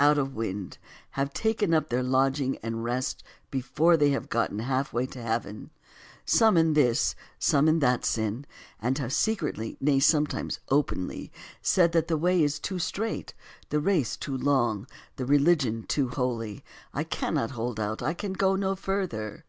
THE 0.00 0.24
WORLD'S 0.24 0.44
FAMOUS 0.48 0.78
ORATIONS 0.78 0.80
wind, 0.80 1.10
have 1.28 1.34
taken 1.34 1.74
up 1.74 1.88
their 1.90 2.02
lodging 2.02 2.56
and 2.62 2.82
rest 2.84 3.22
before 3.50 3.96
they 3.98 4.10
have 4.12 4.30
gotten 4.30 4.58
half 4.60 4.94
way 4.94 5.04
to 5.04 5.20
heaven, 5.20 5.68
some 6.24 6.56
in 6.56 6.72
this, 6.72 7.14
some 7.38 7.68
in 7.68 7.80
that 7.80 8.06
sin, 8.06 8.46
and 8.80 8.96
have 8.96 9.12
secretly, 9.12 9.76
nay, 9.78 10.00
some 10.00 10.26
times 10.26 10.58
openly, 10.70 11.30
said 11.60 11.92
that 11.92 12.08
the 12.08 12.16
way 12.16 12.42
is 12.42 12.58
too 12.58 12.78
straight, 12.78 13.34
the 13.68 13.78
race 13.78 14.16
too 14.16 14.38
long, 14.38 14.86
the 15.16 15.26
religion 15.26 15.82
too 15.82 16.08
holy— 16.08 16.64
I 16.94 17.04
can 17.04 17.34
not 17.34 17.50
hold 17.50 17.78
out, 17.78 18.02
I 18.02 18.14
can 18.14 18.32
go 18.32 18.56
no 18.56 18.74
further. 18.76 19.44